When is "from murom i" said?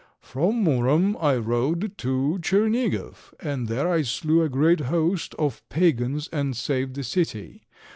0.19-1.35